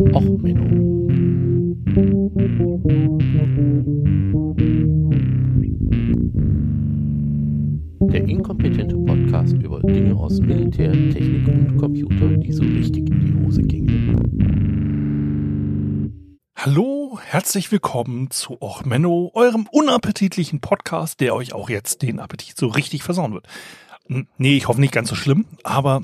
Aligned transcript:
Och, 0.00 0.22
Menno. 0.22 1.08
Der 8.06 8.28
inkompetente 8.28 8.96
Podcast 8.96 9.54
über 9.54 9.80
Dinge 9.80 10.14
aus 10.14 10.38
Militär, 10.40 10.92
Technik 10.92 11.48
und 11.48 11.76
Computer, 11.78 12.28
die 12.28 12.52
so 12.52 12.62
richtig 12.62 13.10
in 13.10 13.20
die 13.26 13.44
Hose 13.44 13.62
gingen. 13.62 14.14
Hallo, 16.54 17.18
herzlich 17.20 17.72
willkommen 17.72 18.30
zu 18.30 18.56
Och 18.62 18.84
Menno, 18.84 19.32
eurem 19.34 19.66
unappetitlichen 19.72 20.60
Podcast, 20.60 21.18
der 21.18 21.34
euch 21.34 21.52
auch 21.52 21.68
jetzt 21.70 22.02
den 22.02 22.20
Appetit 22.20 22.56
so 22.56 22.68
richtig 22.68 23.02
versauen 23.02 23.32
wird. 23.32 23.48
Nee, 24.36 24.56
ich 24.56 24.68
hoffe 24.68 24.80
nicht 24.80 24.94
ganz 24.94 25.08
so 25.08 25.16
schlimm, 25.16 25.46
aber 25.64 26.02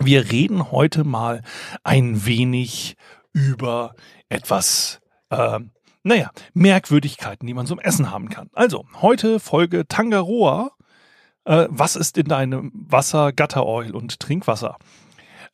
wir 0.00 0.32
reden 0.32 0.72
heute 0.72 1.04
mal 1.04 1.42
ein 1.84 2.26
wenig 2.26 2.96
über 3.32 3.94
etwas, 4.28 5.00
äh, 5.30 5.60
naja, 6.02 6.30
Merkwürdigkeiten, 6.54 7.46
die 7.46 7.54
man 7.54 7.66
zum 7.66 7.78
Essen 7.78 8.10
haben 8.10 8.28
kann. 8.28 8.50
Also, 8.52 8.86
heute 9.00 9.40
Folge 9.40 9.86
Tangaroa. 9.86 10.72
Äh, 11.44 11.66
was 11.70 11.96
ist 11.96 12.18
in 12.18 12.26
deinem 12.26 12.72
Wasser 12.74 13.32
Gatteroil 13.32 13.94
und 13.94 14.20
Trinkwasser? 14.20 14.76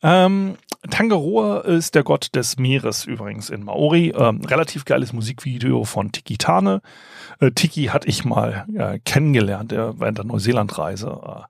Ähm, 0.03 0.57
Tangaroa 0.89 1.61
ist 1.61 1.95
der 1.95 2.03
Gott 2.03 2.35
des 2.35 2.57
Meeres 2.57 3.05
übrigens 3.05 3.49
in 3.49 3.63
Maori. 3.63 4.13
Ähm, 4.15 4.41
relativ 4.45 4.85
geiles 4.85 5.11
Musikvideo 5.11 5.83
von 5.83 6.11
Tiki 6.11 6.37
Tane. 6.37 6.81
Äh, 7.39 7.51
Tiki 7.51 7.85
hatte 7.85 8.07
ich 8.07 8.23
mal 8.23 8.65
äh, 8.75 8.99
kennengelernt 8.99 9.73
äh, 9.73 9.99
während 9.99 10.17
der 10.17 10.25
Neuseelandreise. 10.25 11.07
Äh, 11.07 11.41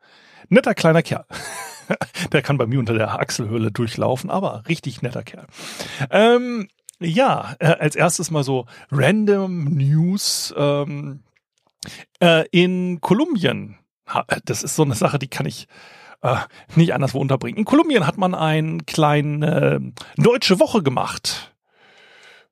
netter 0.49 0.73
kleiner 0.73 1.03
Kerl. 1.03 1.25
der 2.31 2.41
kann 2.41 2.57
bei 2.57 2.65
mir 2.65 2.79
unter 2.79 2.93
der 2.93 3.19
Achselhöhle 3.19 3.71
durchlaufen, 3.71 4.29
aber 4.29 4.63
richtig 4.67 5.01
netter 5.01 5.23
Kerl. 5.23 5.47
Ähm, 6.09 6.67
ja, 6.99 7.55
äh, 7.59 7.67
als 7.67 7.95
erstes 7.95 8.31
mal 8.31 8.43
so 8.43 8.65
random 8.91 9.65
News. 9.65 10.53
Ähm, 10.57 11.23
äh, 12.19 12.45
in 12.51 12.99
Kolumbien, 13.01 13.77
das 14.45 14.63
ist 14.63 14.75
so 14.75 14.83
eine 14.83 14.95
Sache, 14.95 15.19
die 15.19 15.27
kann 15.27 15.45
ich 15.45 15.67
äh, 16.21 16.35
nicht 16.75 16.93
anderswo 16.93 17.19
unterbringen. 17.19 17.59
In 17.59 17.65
Kolumbien 17.65 18.07
hat 18.07 18.17
man 18.17 18.33
eine 18.33 18.79
kleine 18.85 19.81
äh, 20.17 20.21
deutsche 20.21 20.59
Woche 20.59 20.83
gemacht. 20.83 21.53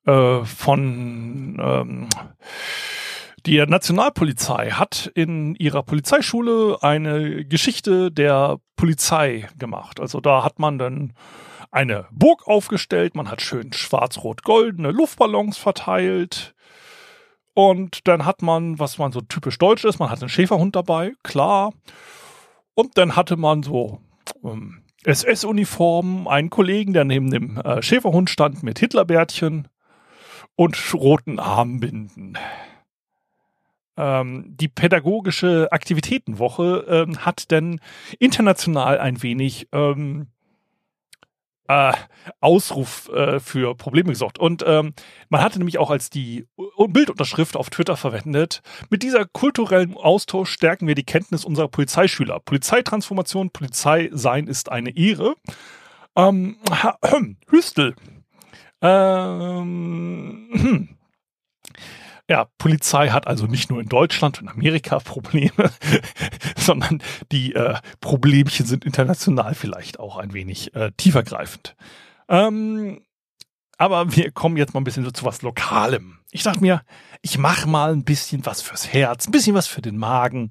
Äh, 0.06 0.46
von 0.46 1.58
ähm, 1.60 2.10
die 3.46 3.64
Nationalpolizei 3.64 4.72
hat 4.72 5.12
in 5.14 5.56
ihrer 5.56 5.84
Polizeischule 5.84 6.78
eine 6.82 7.46
Geschichte 7.46 8.12
der 8.12 8.58
Polizei 8.76 9.48
gemacht. 9.58 10.00
Also 10.00 10.20
da 10.20 10.44
hat 10.44 10.60
man 10.60 10.80
dann 10.80 11.14
eine 11.72 12.08
Burg 12.12 12.48
aufgestellt, 12.48 13.16
man 13.16 13.30
hat 13.30 13.42
schön 13.42 13.72
schwarz-rot-goldene 13.74 14.92
Luftballons 14.92 15.58
verteilt. 15.58 16.56
Und 17.54 18.08
dann 18.08 18.26
hat 18.26 18.42
man, 18.42 18.80
was 18.80 18.98
man 18.98 19.12
so 19.12 19.22
typisch 19.22 19.58
deutsch 19.58 19.86
ist, 19.86 20.00
man 20.00 20.10
hat 20.10 20.22
einen 20.22 20.30
Schäferhund 20.30 20.76
dabei, 20.76 21.14
klar. 21.24 21.72
Und 22.74 22.98
dann 22.98 23.16
hatte 23.16 23.38
man 23.38 23.64
so 23.64 24.02
ähm, 24.44 24.84
SS-Uniformen, 25.04 26.28
einen 26.28 26.50
Kollegen, 26.50 26.94
der 26.94 27.06
neben 27.06 27.30
dem 27.30 27.58
äh, 27.58 27.82
Schäferhund 27.82 28.30
stand 28.30 28.64
mit 28.64 28.80
Hitlerbärtchen 28.80 29.68
und 30.56 30.94
roten 30.94 31.40
Armbinden 31.40 32.38
ähm, 33.98 34.46
die 34.48 34.68
pädagogische 34.68 35.68
Aktivitätenwoche 35.72 36.86
ähm, 36.88 37.26
hat 37.26 37.52
denn 37.52 37.80
international 38.20 39.00
ein 39.00 39.24
wenig 39.24 39.68
ähm, 39.72 40.28
äh, 41.68 41.94
Ausruf 42.42 43.10
äh, 43.10 43.40
für 43.40 43.76
Probleme 43.76 44.10
gesorgt. 44.10 44.40
Und 44.40 44.64
ähm, 44.68 44.94
man 45.30 45.42
hatte 45.42 45.58
nämlich 45.58 45.78
auch 45.78 45.90
als 45.90 46.10
die 46.10 46.48
Bildunterschrift 46.78 47.56
auf 47.58 47.70
Twitter 47.70 47.98
verwendet, 47.98 48.62
mit 48.90 49.04
dieser 49.04 49.26
kulturellen 49.26 49.96
Austausch 49.96 50.52
stärken 50.52 50.88
wir 50.88 50.96
die 50.96 51.04
Kenntnis 51.04 51.46
unserer 51.46 51.68
Polizeischüler. 51.68 52.40
Polizeitransformation, 52.40 53.52
Polizei 53.52 54.10
sein 54.12 54.48
ist 54.48 54.72
eine 54.72 54.96
Ehre. 54.96 55.36
Ähm, 56.16 56.58
Hüstel. 57.50 57.96
Ähm, 58.82 60.50
hm. 60.52 60.90
Ja, 62.28 62.48
Polizei 62.58 63.10
hat 63.10 63.28
also 63.28 63.46
nicht 63.46 63.70
nur 63.70 63.80
in 63.80 63.88
Deutschland 63.88 64.42
und 64.42 64.50
Amerika 64.50 65.00
Probleme, 65.04 65.72
sondern 66.58 67.02
die 67.32 67.54
äh, 67.54 67.76
Problemchen 68.02 68.66
sind 68.66 68.84
international 68.84 69.54
vielleicht 69.54 70.00
auch 70.00 70.18
ein 70.18 70.34
wenig 70.34 70.74
äh, 70.76 70.92
tiefergreifend. 70.98 71.76
Ähm, 72.28 73.02
aber 73.78 74.16
wir 74.16 74.32
kommen 74.32 74.58
jetzt 74.58 74.74
mal 74.74 74.82
ein 74.82 74.86
bisschen 74.86 75.04
so 75.04 75.12
zu 75.12 75.26
was 75.26 75.42
Lokalem. 75.42 76.20
Ich 76.32 76.44
dachte 76.44 76.62
mir, 76.62 76.82
ich 77.22 77.38
mache 77.38 77.68
mal 77.68 77.92
ein 77.92 78.04
bisschen 78.04 78.46
was 78.46 78.62
fürs 78.62 78.92
Herz, 78.92 79.28
ein 79.28 79.32
bisschen 79.32 79.56
was 79.56 79.68
für 79.68 79.82
den 79.82 79.98
Magen, 79.98 80.50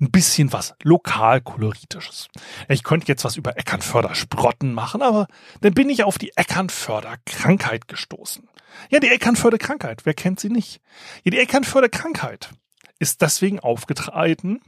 ein 0.00 0.10
bisschen 0.10 0.52
was 0.52 0.74
lokalkoloritisches. 0.82 2.28
Ich 2.68 2.82
könnte 2.82 3.08
jetzt 3.08 3.24
was 3.24 3.36
über 3.36 3.56
Eckernförder 3.56 4.14
Sprotten 4.14 4.74
machen, 4.74 5.02
aber 5.02 5.26
dann 5.60 5.74
bin 5.74 5.88
ich 5.88 6.04
auf 6.04 6.18
die 6.18 6.32
Eckernförder 6.36 7.16
Krankheit 7.26 7.88
gestoßen. 7.88 8.48
Ja, 8.90 9.00
die 9.00 9.08
Eckernförde 9.08 9.58
Krankheit, 9.58 10.04
wer 10.04 10.14
kennt 10.14 10.40
sie 10.40 10.50
nicht? 10.50 10.80
Ja, 11.24 11.30
die 11.30 11.38
Eckernförde 11.38 11.88
Krankheit 11.88 12.50
ist 12.98 13.22
deswegen 13.22 13.60
aufgetreten, 13.60 14.60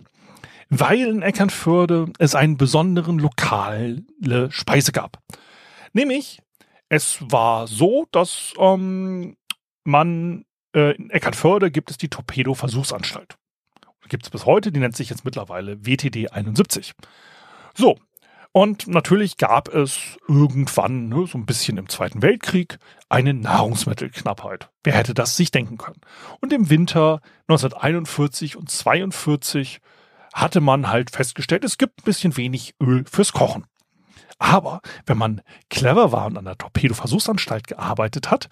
weil 0.69 1.06
in 1.06 1.22
Eckernförde 1.22 2.12
es 2.19 2.34
einen 2.34 2.56
besonderen 2.56 3.19
lokale 3.19 4.05
Speise 4.50 4.93
gab. 4.93 5.22
Nämlich 5.93 6.41
es 6.89 7.19
war 7.21 7.66
so, 7.66 8.06
dass 8.12 8.55
ähm, 8.59 9.37
man 9.84 10.45
äh, 10.75 10.95
in 10.97 11.11
Eckernförde 11.11 11.71
gibt 11.71 11.91
es 11.91 11.99
die 11.99 12.09
Torpedo-Versuchsanstalt. 12.09 13.37
Gibt 14.09 14.25
es 14.25 14.31
bis 14.31 14.47
heute, 14.47 14.71
die 14.71 14.78
nennt 14.78 14.97
sich 14.97 15.11
jetzt 15.11 15.25
mittlerweile 15.25 15.84
WTD 15.84 16.28
71. 16.28 16.93
So, 17.75 17.99
und 18.56 18.87
natürlich 18.87 19.37
gab 19.37 19.69
es 19.69 20.17
irgendwann, 20.27 21.11
ne, 21.11 21.27
so 21.27 21.37
ein 21.37 21.44
bisschen 21.44 21.77
im 21.77 21.91
Zweiten 21.91 22.22
Weltkrieg, 22.22 22.78
eine 23.11 23.34
Nahrungsmittelknappheit. 23.34 24.71
Wer 24.83 24.94
hätte 24.94 25.12
das 25.12 25.37
sich 25.37 25.50
denken 25.50 25.77
können? 25.77 26.00
Und 26.41 26.55
im 26.55 26.71
Winter 26.71 27.21
1941 27.49 28.56
und 28.56 28.71
42 28.71 29.81
hatte 30.33 30.62
man 30.62 30.89
halt 30.89 31.11
festgestellt, 31.11 31.65
es 31.65 31.77
gibt 31.77 32.00
ein 32.00 32.05
bisschen 32.05 32.39
wenig 32.39 32.75
Öl 32.83 33.05
fürs 33.05 33.34
Kochen. 33.34 33.66
Aber 34.39 34.81
wenn 35.05 35.19
man 35.19 35.43
clever 35.69 36.11
war 36.11 36.25
und 36.25 36.39
an 36.39 36.47
der 36.47 36.56
Torpedo-Versuchsanstalt 36.56 37.66
gearbeitet 37.66 38.31
hat, 38.31 38.49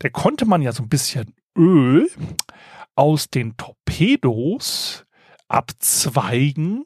da 0.00 0.08
konnte 0.08 0.44
man 0.44 0.60
ja 0.60 0.72
so 0.72 0.82
ein 0.82 0.88
bisschen 0.88 1.36
Öl 1.56 2.10
aus 2.96 3.30
den 3.30 3.56
Torpedos 3.56 5.06
abzweigen 5.46 6.84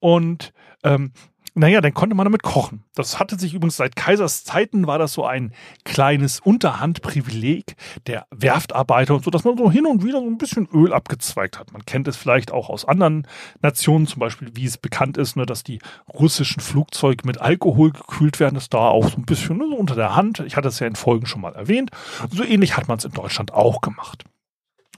und 0.00 0.54
ähm, 0.82 1.12
naja, 1.58 1.80
dann 1.80 1.94
konnte 1.94 2.14
man 2.14 2.24
damit 2.24 2.42
kochen. 2.42 2.84
Das 2.94 3.18
hatte 3.18 3.38
sich 3.38 3.54
übrigens 3.54 3.76
seit 3.76 3.96
Kaisers 3.96 4.44
Zeiten 4.44 4.86
war 4.86 4.98
das 4.98 5.12
so 5.12 5.24
ein 5.24 5.52
kleines 5.84 6.40
Unterhandprivileg 6.40 7.74
der 8.06 8.26
Werftarbeiter 8.30 9.14
und 9.14 9.24
so, 9.24 9.30
dass 9.30 9.44
man 9.44 9.58
so 9.58 9.70
hin 9.70 9.86
und 9.86 10.04
wieder 10.04 10.20
so 10.20 10.26
ein 10.26 10.38
bisschen 10.38 10.68
Öl 10.72 10.92
abgezweigt 10.92 11.58
hat. 11.58 11.72
Man 11.72 11.84
kennt 11.84 12.06
es 12.08 12.16
vielleicht 12.16 12.52
auch 12.52 12.70
aus 12.70 12.84
anderen 12.84 13.26
Nationen, 13.60 14.06
zum 14.06 14.20
Beispiel, 14.20 14.50
wie 14.54 14.66
es 14.66 14.78
bekannt 14.78 15.16
ist, 15.16 15.36
ne, 15.36 15.46
dass 15.46 15.64
die 15.64 15.80
russischen 16.12 16.60
Flugzeuge 16.60 17.26
mit 17.26 17.40
Alkohol 17.40 17.90
gekühlt 17.90 18.40
werden, 18.40 18.56
ist 18.56 18.72
da 18.72 18.88
auch 18.88 19.08
so 19.08 19.16
ein 19.16 19.26
bisschen 19.26 19.58
ne, 19.58 19.66
so 19.68 19.76
unter 19.76 19.96
der 19.96 20.14
Hand. 20.14 20.40
Ich 20.40 20.56
hatte 20.56 20.68
es 20.68 20.78
ja 20.78 20.86
in 20.86 20.96
Folgen 20.96 21.26
schon 21.26 21.40
mal 21.40 21.54
erwähnt. 21.54 21.90
So 22.30 22.44
ähnlich 22.44 22.76
hat 22.76 22.88
man 22.88 22.98
es 22.98 23.04
in 23.04 23.12
Deutschland 23.12 23.52
auch 23.52 23.80
gemacht. 23.80 24.24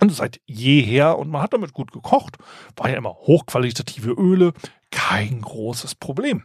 Und 0.00 0.10
seit 0.14 0.40
jeher, 0.46 1.18
und 1.18 1.30
man 1.30 1.42
hat 1.42 1.52
damit 1.52 1.74
gut 1.74 1.92
gekocht, 1.92 2.38
war 2.74 2.88
ja 2.88 2.96
immer 2.96 3.10
hochqualitative 3.12 4.12
Öle, 4.12 4.54
kein 4.90 5.40
großes 5.40 5.94
Problem. 5.94 6.44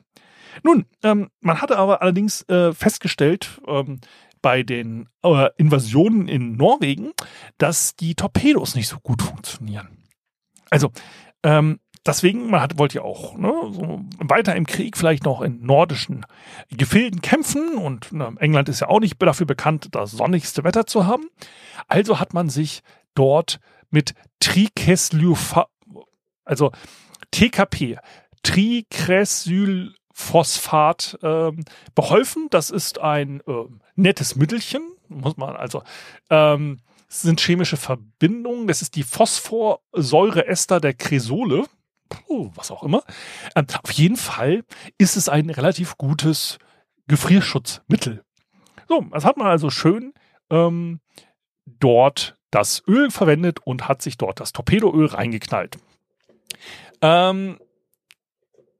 Nun, 0.63 0.85
ähm, 1.03 1.29
man 1.41 1.61
hatte 1.61 1.78
aber 1.78 2.01
allerdings 2.01 2.44
äh, 2.44 2.73
festgestellt, 2.73 3.61
ähm, 3.67 3.99
bei 4.41 4.61
den 4.61 5.09
äh, 5.23 5.49
Invasionen 5.58 6.28
in 6.28 6.55
Norwegen, 6.55 7.14
dass 7.58 7.96
die 7.96 8.14
Torpedos 8.14 8.75
nicht 8.75 8.87
so 8.87 8.97
gut 8.99 9.23
funktionieren. 9.23 10.03
Also, 10.70 10.91
ähm, 11.41 11.79
deswegen, 12.05 12.52
man 12.52 12.61
hat, 12.61 12.78
wollte 12.78 12.99
ja 12.99 13.02
auch 13.02 13.35
ne, 13.37 13.52
so 13.72 14.02
weiter 14.20 14.55
im 14.55 14.67
Krieg 14.67 14.97
vielleicht 14.97 15.23
noch 15.23 15.41
in 15.41 15.64
nordischen 15.66 16.28
Gefilden 16.70 17.22
kämpfen 17.22 17.75
und 17.75 18.11
ne, 18.11 18.35
England 18.40 18.70
ist 18.70 18.81
ja 18.81 18.87
auch 18.87 18.99
nicht 18.99 19.20
dafür 19.20 19.47
bekannt, 19.47 19.87
das 19.91 20.11
sonnigste 20.11 20.64
Wetter 20.64 20.85
zu 20.85 21.08
haben. 21.08 21.28
Also 21.87 22.20
hat 22.20 22.35
man 22.35 22.49
sich 22.49 22.81
dort 23.16 23.59
mit 23.90 24.14
Trikeslyopha, 24.40 25.67
also 26.43 26.72
TKP, 27.31 27.97
Tricresylphosphat 28.46 31.18
äh, 31.22 31.52
beholfen. 31.96 32.47
Das 32.52 32.70
ist 32.70 33.00
ein 33.00 33.42
äh, 33.42 33.66
nettes 33.96 34.36
Mittelchen, 34.36 34.84
muss 35.09 35.36
man 35.36 35.56
also. 35.56 35.82
Ähm, 36.30 36.82
das 37.08 37.24
sind 37.24 37.42
chemische 37.42 37.78
Verbindungen. 37.78 38.68
Das 38.68 38.84
ist 38.84 38.96
die 38.96 39.03
Phosphorsäureester 39.03 40.80
der 40.80 40.94
Kresole. 40.94 41.66
Puh, 42.09 42.52
was 42.56 42.72
auch 42.72 42.84
immer. 42.84 43.03
Ähm, 43.56 43.66
auf 43.82 43.92
jeden 43.92 44.18
Fall 44.18 44.64
ist 44.97 45.18
es 45.18 45.28
ein 45.28 45.50
relativ 45.50 45.97
gutes 45.97 46.59
Gefrierschutzmittel. 47.08 48.24
So, 48.88 49.03
das 49.12 49.26
hat 49.26 49.38
man 49.38 49.47
also 49.47 49.72
schön 49.72 50.14
ähm, 50.52 51.00
dort 51.66 52.38
das 52.52 52.84
Öl 52.88 53.09
verwendet 53.09 53.58
und 53.64 53.88
hat 53.88 54.03
sich 54.03 54.18
dort 54.18 54.40
das 54.40 54.53
Torpedoöl 54.53 55.08
reingeknallt. 55.08 55.80
Ähm, 57.02 57.58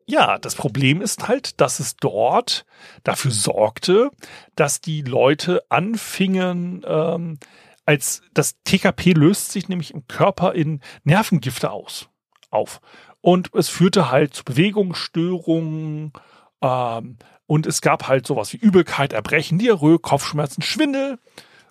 ja, 0.06 0.38
das 0.38 0.56
Problem 0.56 1.02
ist 1.02 1.28
halt, 1.28 1.60
dass 1.62 1.80
es 1.80 1.98
dort 1.98 2.66
dafür 3.04 3.32
sorgte, 3.32 4.12
dass 4.56 4.82
die 4.82 5.02
Leute 5.02 5.64
anfingen, 5.70 6.86
ähm, 6.88 7.40
als 7.86 8.22
das 8.34 8.56
TKP 8.64 9.14
löst 9.14 9.52
sich 9.52 9.70
nämlich 9.70 9.94
im 9.94 10.08
Körper 10.08 10.54
in 10.54 10.82
Nervengifte 11.04 11.72
aus, 11.72 12.10
auf. 12.50 12.82
Und 13.22 13.54
es 13.54 13.70
führte 13.70 14.12
halt 14.12 14.34
zu 14.34 14.44
Bewegungsstörungen, 14.44 16.14
ähm, 16.62 17.18
und 17.48 17.68
es 17.68 17.82
gab 17.82 18.08
halt 18.08 18.26
sowas 18.26 18.54
wie 18.54 18.58
Übelkeit, 18.58 19.14
Erbrechen, 19.14 19.60
Diarrhoe, 19.60 20.00
Kopfschmerzen, 20.00 20.64
Schwindel. 20.64 21.20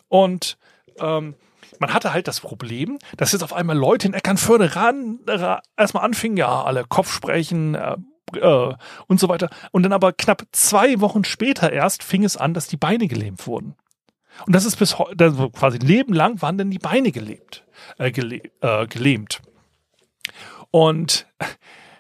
Und 0.09 0.57
ähm, 1.01 1.35
man 1.81 1.93
hatte 1.93 2.13
halt 2.13 2.29
das 2.29 2.41
Problem, 2.41 2.99
dass 3.17 3.33
jetzt 3.33 3.43
auf 3.43 3.53
einmal 3.53 3.77
Leute 3.77 4.07
in 4.07 4.15
Eckernförde 4.15 4.77
ran, 4.77 5.19
erstmal 5.77 6.05
anfingen, 6.05 6.37
ja, 6.37 6.63
alle 6.63 6.85
Kopfsprechen 6.85 7.75
äh, 7.75 7.97
äh, 8.37 8.75
und 9.07 9.21
so 9.21 9.29
weiter. 9.29 9.51
Und 9.73 9.83
dann 9.83 9.93
aber 9.93 10.13
knapp 10.13 10.45
zwei 10.53 11.01
Wochen 11.01 11.25
später 11.25 11.73
erst 11.73 12.03
fing 12.03 12.25
es 12.25 12.37
an, 12.37 12.55
dass 12.55 12.69
die 12.69 12.77
Beine 12.77 13.09
gelähmt 13.09 13.47
wurden. 13.47 13.75
Und 14.47 14.55
das 14.55 14.65
ist 14.65 14.77
bis 14.77 14.99
heute, 14.99 15.51
quasi 15.53 15.79
Leben 15.79 16.13
lang 16.13 16.43
waren 16.43 16.59
dann 16.59 16.71
die 16.71 16.79
Beine 16.79 17.13
gelebt, 17.13 17.65
äh, 17.99 18.11
gele 18.11 18.43
äh, 18.61 18.87
gelähmt. 18.87 19.41
Und 20.71 21.27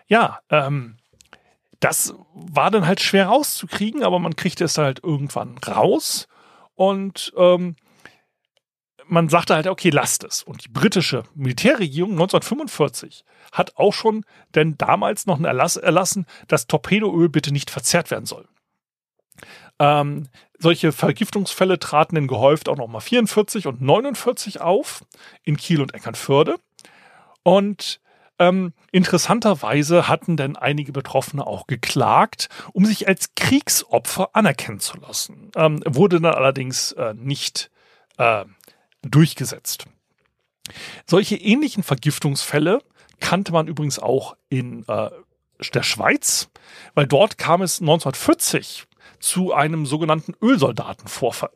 ja, 0.08 0.40
ähm, 0.50 0.96
das 1.80 2.14
war 2.34 2.70
dann 2.70 2.86
halt 2.86 3.00
schwer 3.00 3.26
rauszukriegen, 3.26 4.02
aber 4.02 4.18
man 4.18 4.36
kriegte 4.36 4.64
es 4.64 4.78
halt 4.78 5.04
irgendwann 5.04 5.58
raus. 5.58 6.26
Und 6.74 7.32
ähm, 7.36 7.76
man 9.06 9.28
sagte 9.28 9.54
halt, 9.54 9.66
okay, 9.66 9.90
lasst 9.90 10.24
es. 10.24 10.42
Und 10.42 10.64
die 10.64 10.68
britische 10.68 11.24
Militärregierung 11.34 12.12
1945 12.12 13.24
hat 13.52 13.76
auch 13.76 13.92
schon 13.92 14.24
denn 14.54 14.76
damals 14.78 15.26
noch 15.26 15.36
einen 15.36 15.44
Erlass 15.44 15.76
erlassen, 15.76 16.26
dass 16.48 16.66
Torpedoöl 16.66 17.28
bitte 17.28 17.52
nicht 17.52 17.70
verzehrt 17.70 18.10
werden 18.10 18.26
soll. 18.26 18.48
Ähm, 19.78 20.28
solche 20.58 20.92
Vergiftungsfälle 20.92 21.78
traten 21.78 22.14
dann 22.14 22.26
gehäuft 22.26 22.68
auch 22.68 22.76
nochmal 22.76 23.00
44 23.00 23.66
und 23.66 23.80
49 23.82 24.60
auf 24.60 25.04
in 25.42 25.56
Kiel 25.56 25.80
und 25.80 25.94
Eckernförde. 25.94 26.56
Und 27.42 28.00
ähm, 28.38 28.72
interessanterweise 28.90 30.08
hatten 30.08 30.36
denn 30.36 30.56
einige 30.56 30.92
Betroffene 30.92 31.46
auch 31.46 31.66
geklagt, 31.66 32.48
um 32.72 32.84
sich 32.84 33.06
als 33.06 33.34
Kriegsopfer 33.36 34.30
anerkennen 34.32 34.80
zu 34.80 34.98
lassen. 34.98 35.50
Ähm, 35.56 35.82
wurde 35.86 36.20
dann 36.20 36.34
allerdings 36.34 36.92
äh, 36.92 37.14
nicht 37.14 37.70
äh, 38.18 38.44
durchgesetzt. 39.04 39.86
Solche 41.06 41.36
ähnlichen 41.36 41.82
Vergiftungsfälle 41.82 42.80
kannte 43.20 43.52
man 43.52 43.68
übrigens 43.68 43.98
auch 43.98 44.36
in 44.48 44.84
äh, 44.88 45.10
der 45.72 45.82
Schweiz, 45.82 46.48
weil 46.94 47.06
dort 47.06 47.38
kam 47.38 47.62
es 47.62 47.80
1940 47.80 48.86
zu 49.20 49.52
einem 49.52 49.86
sogenannten 49.86 50.34
Ölsoldatenvorfall. 50.42 51.50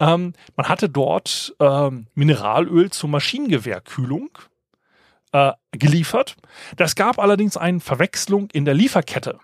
Ähm, 0.00 0.32
man 0.56 0.68
hatte 0.68 0.88
dort 0.88 1.54
ähm, 1.60 2.08
Mineralöl 2.14 2.90
zur 2.90 3.10
Maschinengewehrkühlung 3.10 4.30
äh, 5.32 5.52
geliefert. 5.72 6.36
Das 6.76 6.94
gab 6.94 7.18
allerdings 7.18 7.56
eine 7.56 7.80
Verwechslung 7.80 8.48
in 8.52 8.64
der 8.64 8.74
Lieferkette. 8.74 9.38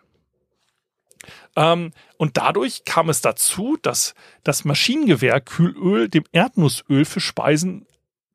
Ähm, 1.57 1.93
und 2.17 2.37
dadurch 2.37 2.85
kam 2.85 3.09
es 3.09 3.21
dazu, 3.21 3.77
dass 3.83 4.15
das 4.45 4.65
Maschinengewehr-Kühlöl 4.65 6.09
dem 6.09 6.25
Erdnussöl 6.33 7.05
für 7.05 7.21
Speisen 7.21 7.87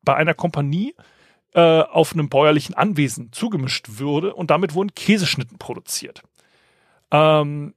bei 0.02 0.14
einer 0.14 0.34
Kompanie 0.34 0.94
äh, 1.54 1.80
auf 1.80 2.12
einem 2.12 2.28
bäuerlichen 2.28 2.74
Anwesen 2.74 3.32
zugemischt 3.32 3.98
würde 3.98 4.34
und 4.34 4.50
damit 4.50 4.74
wurden 4.74 4.94
Käseschnitten 4.94 5.58
produziert. 5.58 6.22
Ähm, 7.10 7.74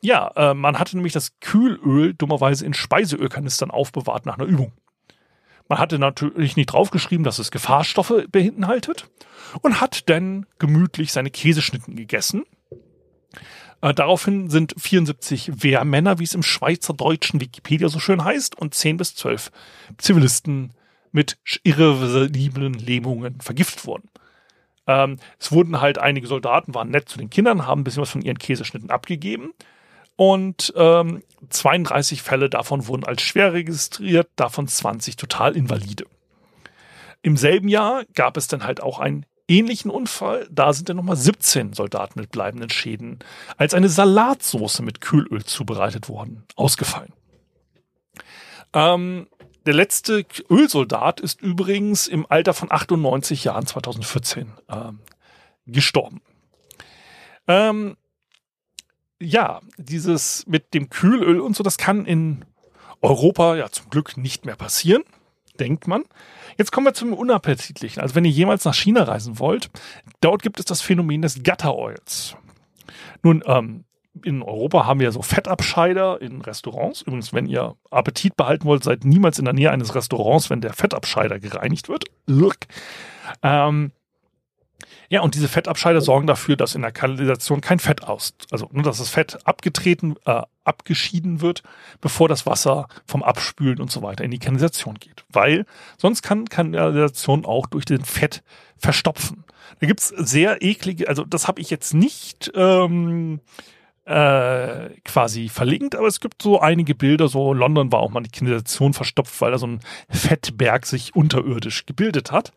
ja, 0.00 0.30
äh, 0.36 0.54
man 0.54 0.78
hatte 0.78 0.96
nämlich 0.96 1.12
das 1.12 1.38
Kühlöl 1.40 2.14
dummerweise 2.14 2.64
in 2.64 2.74
Speiseölkanistern 2.74 3.70
aufbewahrt 3.70 4.26
nach 4.26 4.38
einer 4.38 4.48
Übung. 4.48 4.72
Man 5.68 5.78
hatte 5.78 5.98
natürlich 5.98 6.56
nicht 6.56 6.72
draufgeschrieben, 6.72 7.24
dass 7.24 7.38
es 7.38 7.50
Gefahrstoffe 7.50 8.24
beinhaltet 8.30 9.10
und 9.60 9.80
hat 9.80 10.08
dann 10.08 10.46
gemütlich 10.58 11.12
seine 11.12 11.30
Käseschnitten 11.30 11.94
gegessen. 11.94 12.44
Äh, 13.80 13.94
daraufhin 13.94 14.50
sind 14.50 14.74
74 14.76 15.62
Wehrmänner, 15.62 16.18
wie 16.18 16.24
es 16.24 16.34
im 16.34 16.42
schweizerdeutschen 16.42 17.40
Wikipedia 17.40 17.88
so 17.88 17.98
schön 17.98 18.24
heißt, 18.24 18.58
und 18.58 18.74
10 18.74 18.96
bis 18.96 19.14
12 19.14 19.50
Zivilisten 19.98 20.72
mit 21.12 21.38
irreversiblen 21.62 22.74
Lähmungen 22.74 23.40
vergiftet 23.40 23.86
worden. 23.86 24.10
Ähm, 24.86 25.18
es 25.38 25.52
wurden 25.52 25.80
halt 25.80 25.98
einige 25.98 26.26
Soldaten, 26.26 26.74
waren 26.74 26.90
nett 26.90 27.08
zu 27.08 27.18
den 27.18 27.30
Kindern, 27.30 27.66
haben 27.66 27.80
ein 27.80 27.84
bisschen 27.84 28.02
was 28.02 28.10
von 28.10 28.22
ihren 28.22 28.38
Käseschnitten 28.38 28.90
abgegeben 28.90 29.52
und 30.16 30.72
ähm, 30.76 31.22
32 31.48 32.22
Fälle 32.22 32.50
davon 32.50 32.88
wurden 32.88 33.04
als 33.04 33.22
schwer 33.22 33.52
registriert, 33.52 34.28
davon 34.34 34.66
20 34.66 35.16
total 35.16 35.56
invalide. 35.56 36.06
Im 37.22 37.36
selben 37.36 37.68
Jahr 37.68 38.04
gab 38.14 38.36
es 38.36 38.48
dann 38.48 38.64
halt 38.64 38.82
auch 38.82 38.98
einen 38.98 39.26
ähnlichen 39.48 39.90
Unfall. 39.90 40.46
Da 40.50 40.72
sind 40.72 40.88
dann 40.88 40.96
nochmal 40.96 41.16
17 41.16 41.72
Soldaten 41.72 42.20
mit 42.20 42.30
bleibenden 42.30 42.70
Schäden 42.70 43.18
als 43.56 43.74
eine 43.74 43.88
Salatsauce 43.88 44.80
mit 44.80 45.00
Kühlöl 45.00 45.44
zubereitet 45.44 46.08
worden, 46.08 46.44
ausgefallen. 46.54 47.12
Ähm, 48.72 49.26
der 49.66 49.74
letzte 49.74 50.24
Ölsoldat 50.48 51.20
ist 51.20 51.42
übrigens 51.42 52.06
im 52.06 52.26
Alter 52.28 52.54
von 52.54 52.70
98 52.70 53.44
Jahren 53.44 53.66
2014 53.66 54.52
ähm, 54.70 55.00
gestorben. 55.66 56.20
Ähm, 57.46 57.96
ja, 59.20 59.60
dieses 59.76 60.46
mit 60.46 60.74
dem 60.74 60.90
Kühlöl 60.90 61.40
und 61.40 61.56
so, 61.56 61.64
das 61.64 61.76
kann 61.76 62.06
in 62.06 62.44
Europa 63.00 63.56
ja 63.56 63.70
zum 63.70 63.90
Glück 63.90 64.16
nicht 64.16 64.44
mehr 64.44 64.56
passieren, 64.56 65.02
denkt 65.60 65.86
man. 65.86 66.04
Jetzt 66.56 66.72
kommen 66.72 66.86
wir 66.86 66.94
zum 66.94 67.12
Unappetitlichen. 67.12 68.02
Also 68.02 68.14
wenn 68.14 68.24
ihr 68.24 68.30
jemals 68.30 68.64
nach 68.64 68.74
China 68.74 69.04
reisen 69.04 69.38
wollt, 69.38 69.70
dort 70.20 70.42
gibt 70.42 70.58
es 70.58 70.64
das 70.64 70.80
Phänomen 70.80 71.22
des 71.22 71.42
Gutter 71.42 71.76
Oils. 71.76 72.36
Nun, 73.22 73.42
ähm, 73.46 73.84
in 74.24 74.42
Europa 74.42 74.86
haben 74.86 75.00
wir 75.00 75.12
so 75.12 75.22
Fettabscheider 75.22 76.20
in 76.20 76.40
Restaurants. 76.40 77.02
Übrigens, 77.02 77.32
wenn 77.32 77.46
ihr 77.46 77.76
Appetit 77.90 78.36
behalten 78.36 78.64
wollt, 78.64 78.82
seid 78.82 79.04
niemals 79.04 79.38
in 79.38 79.44
der 79.44 79.54
Nähe 79.54 79.70
eines 79.70 79.94
Restaurants, 79.94 80.50
wenn 80.50 80.60
der 80.60 80.72
Fettabscheider 80.72 81.38
gereinigt 81.38 81.88
wird. 81.88 82.04
Ähm, 83.42 83.92
ja, 85.10 85.22
und 85.22 85.34
diese 85.34 85.48
Fettabscheider 85.48 86.00
sorgen 86.00 86.26
dafür, 86.26 86.56
dass 86.56 86.74
in 86.74 86.82
der 86.82 86.92
Kanalisation 86.92 87.60
kein 87.60 87.78
Fett 87.78 88.04
aus, 88.04 88.34
also 88.50 88.68
nur, 88.72 88.82
dass 88.82 88.98
das 88.98 89.08
Fett 89.08 89.38
abgetreten, 89.44 90.16
äh, 90.26 90.42
abgeschieden 90.64 91.40
wird, 91.40 91.62
bevor 92.00 92.28
das 92.28 92.44
Wasser 92.44 92.88
vom 93.06 93.22
Abspülen 93.22 93.80
und 93.80 93.90
so 93.90 94.02
weiter 94.02 94.24
in 94.24 94.30
die 94.30 94.38
Kanalisation 94.38 94.96
geht. 94.96 95.24
Weil 95.30 95.64
sonst 95.96 96.22
kann 96.22 96.48
Kanalisation 96.48 97.46
auch 97.46 97.66
durch 97.66 97.86
den 97.86 98.04
Fett 98.04 98.42
verstopfen. 98.76 99.44
Da 99.80 99.86
gibt's 99.86 100.08
sehr 100.08 100.62
eklige, 100.62 101.08
also 101.08 101.24
das 101.24 101.48
habe 101.48 101.60
ich 101.60 101.70
jetzt 101.70 101.94
nicht 101.94 102.50
ähm, 102.54 103.40
äh, 104.04 104.90
quasi 105.04 105.48
verlinkt, 105.48 105.94
aber 105.94 106.06
es 106.06 106.20
gibt 106.20 106.42
so 106.42 106.60
einige 106.60 106.94
Bilder, 106.94 107.28
so 107.28 107.54
London 107.54 107.92
war 107.92 108.00
auch 108.00 108.10
mal 108.10 108.22
die 108.22 108.30
Kanalisation 108.30 108.92
verstopft, 108.92 109.40
weil 109.40 109.52
da 109.52 109.58
so 109.58 109.66
ein 109.66 109.80
Fettberg 110.10 110.84
sich 110.84 111.16
unterirdisch 111.16 111.86
gebildet 111.86 112.30
hat. 112.30 112.52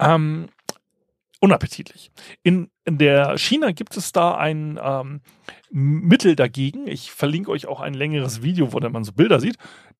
Ähm, 0.00 0.48
unappetitlich. 1.44 2.10
In, 2.42 2.70
in 2.84 2.96
der 2.96 3.36
China 3.36 3.72
gibt 3.72 3.96
es 3.96 4.12
da 4.12 4.34
ein 4.34 4.80
ähm, 4.82 5.20
Mittel 5.70 6.36
dagegen. 6.36 6.86
Ich 6.86 7.12
verlinke 7.12 7.50
euch 7.50 7.66
auch 7.66 7.80
ein 7.80 7.92
längeres 7.92 8.42
Video, 8.42 8.72
wo 8.72 8.80
man 8.80 9.04
so 9.04 9.12
Bilder 9.12 9.40
sieht. 9.40 9.56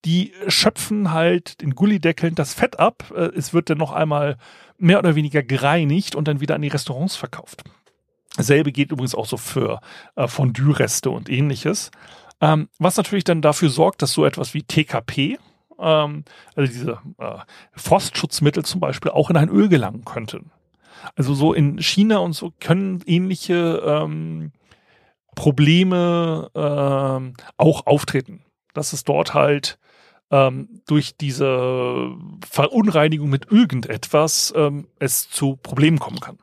Die 0.06 0.32
schöpfen 0.48 1.12
halt 1.12 1.60
den 1.60 1.74
Gullideckeln 1.74 2.34
das 2.34 2.54
Fett 2.54 2.78
ab. 2.78 3.12
Äh, 3.14 3.30
es 3.36 3.52
wird 3.52 3.68
dann 3.68 3.78
noch 3.78 3.92
einmal 3.92 4.38
mehr 4.78 4.98
oder 4.98 5.14
weniger 5.14 5.42
gereinigt 5.42 6.14
und 6.14 6.26
dann 6.26 6.40
wieder 6.40 6.54
an 6.54 6.62
die 6.62 6.68
Restaurants 6.68 7.14
verkauft. 7.14 7.62
Dasselbe 8.36 8.72
geht 8.72 8.90
übrigens 8.90 9.14
auch 9.14 9.26
so 9.26 9.36
für 9.36 9.80
äh, 10.16 10.26
Fondue-Reste 10.26 11.10
und 11.10 11.28
ähnliches. 11.28 11.90
Ähm, 12.40 12.68
was 12.78 12.96
natürlich 12.96 13.24
dann 13.24 13.42
dafür 13.42 13.68
sorgt, 13.68 14.00
dass 14.00 14.12
so 14.12 14.24
etwas 14.24 14.54
wie 14.54 14.62
TKP, 14.62 15.38
ähm, 15.78 16.24
also 16.56 16.72
diese 16.72 16.98
äh, 17.18 17.38
Frostschutzmittel 17.74 18.64
zum 18.64 18.80
Beispiel, 18.80 19.10
auch 19.10 19.30
in 19.30 19.36
ein 19.36 19.48
Öl 19.50 19.68
gelangen 19.68 20.04
könnten. 20.04 20.50
Also 21.16 21.34
so 21.34 21.52
in 21.52 21.78
China 21.78 22.18
und 22.18 22.32
so 22.32 22.52
können 22.60 23.02
ähnliche 23.06 23.82
ähm, 23.84 24.52
Probleme 25.34 26.50
ähm, 26.54 27.34
auch 27.56 27.86
auftreten. 27.86 28.44
Dass 28.72 28.92
es 28.92 29.04
dort 29.04 29.34
halt 29.34 29.78
ähm, 30.30 30.80
durch 30.86 31.16
diese 31.16 32.12
Verunreinigung 32.48 33.30
mit 33.30 33.50
irgendetwas 33.50 34.52
ähm, 34.56 34.88
es 34.98 35.30
zu 35.30 35.56
Problemen 35.56 35.98
kommen 35.98 36.20
kann. 36.20 36.38